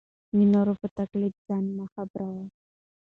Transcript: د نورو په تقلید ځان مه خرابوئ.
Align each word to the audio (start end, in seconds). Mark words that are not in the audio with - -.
د 0.35 0.37
نورو 0.53 0.73
په 0.81 0.87
تقلید 0.97 1.35
ځان 1.47 1.63
مه 1.77 1.85
خرابوئ. 1.91 2.43